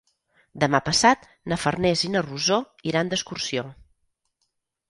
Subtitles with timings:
[0.63, 2.57] Demà passat na Farners i na Rosó
[2.93, 3.67] iran d'excursió.